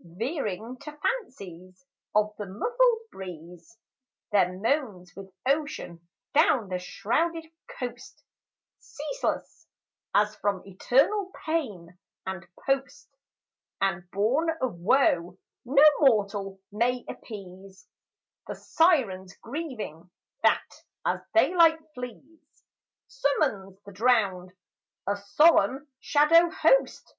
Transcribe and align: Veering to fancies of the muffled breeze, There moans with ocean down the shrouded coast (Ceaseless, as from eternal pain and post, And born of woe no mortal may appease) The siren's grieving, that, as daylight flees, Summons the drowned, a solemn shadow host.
Veering 0.00 0.76
to 0.82 0.92
fancies 0.96 1.84
of 2.14 2.32
the 2.36 2.46
muffled 2.46 3.10
breeze, 3.10 3.80
There 4.30 4.56
moans 4.56 5.12
with 5.16 5.32
ocean 5.44 6.06
down 6.32 6.68
the 6.68 6.78
shrouded 6.78 7.46
coast 7.66 8.22
(Ceaseless, 8.78 9.66
as 10.14 10.36
from 10.36 10.62
eternal 10.64 11.32
pain 11.44 11.98
and 12.24 12.46
post, 12.64 13.10
And 13.80 14.08
born 14.12 14.50
of 14.60 14.76
woe 14.78 15.36
no 15.64 15.84
mortal 15.98 16.60
may 16.70 17.04
appease) 17.08 17.88
The 18.46 18.54
siren's 18.54 19.34
grieving, 19.38 20.08
that, 20.44 20.84
as 21.04 21.18
daylight 21.34 21.80
flees, 21.94 22.62
Summons 23.08 23.80
the 23.84 23.90
drowned, 23.90 24.52
a 25.08 25.16
solemn 25.16 25.88
shadow 25.98 26.50
host. 26.50 27.16